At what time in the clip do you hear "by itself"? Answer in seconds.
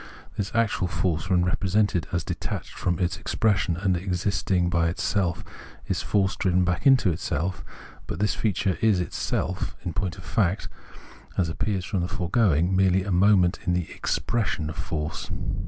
4.67-5.43